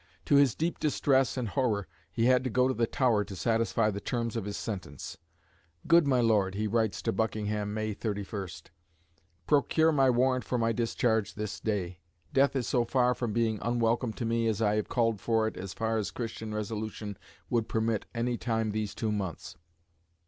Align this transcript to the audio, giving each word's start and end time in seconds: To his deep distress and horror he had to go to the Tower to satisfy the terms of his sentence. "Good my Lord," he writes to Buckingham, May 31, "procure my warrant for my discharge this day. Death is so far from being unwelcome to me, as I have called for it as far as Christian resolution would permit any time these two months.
To 0.25 0.33
his 0.35 0.55
deep 0.55 0.79
distress 0.79 1.37
and 1.37 1.47
horror 1.49 1.87
he 2.11 2.25
had 2.25 2.43
to 2.43 2.49
go 2.49 2.67
to 2.67 2.73
the 2.73 2.87
Tower 2.87 3.23
to 3.23 3.35
satisfy 3.35 3.91
the 3.91 4.01
terms 4.01 4.35
of 4.35 4.45
his 4.45 4.57
sentence. 4.57 5.19
"Good 5.85 6.07
my 6.07 6.21
Lord," 6.21 6.55
he 6.55 6.65
writes 6.65 7.03
to 7.03 7.11
Buckingham, 7.11 7.71
May 7.75 7.93
31, 7.93 8.47
"procure 9.45 9.91
my 9.91 10.09
warrant 10.09 10.43
for 10.43 10.57
my 10.57 10.71
discharge 10.71 11.35
this 11.35 11.59
day. 11.59 11.99
Death 12.33 12.55
is 12.55 12.65
so 12.67 12.83
far 12.83 13.13
from 13.13 13.31
being 13.31 13.59
unwelcome 13.61 14.13
to 14.13 14.25
me, 14.25 14.47
as 14.47 14.59
I 14.59 14.73
have 14.77 14.89
called 14.89 15.21
for 15.21 15.47
it 15.47 15.55
as 15.55 15.71
far 15.71 15.99
as 15.99 16.09
Christian 16.09 16.51
resolution 16.51 17.15
would 17.51 17.69
permit 17.69 18.07
any 18.15 18.37
time 18.39 18.71
these 18.71 18.95
two 18.95 19.11
months. 19.11 19.55